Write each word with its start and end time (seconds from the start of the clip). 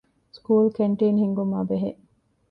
ސްކޫލް 0.35 0.69
ކެންޓީން 0.77 1.19
ހިންގުމާއި 1.21 1.65
ބެހޭ 1.69 1.89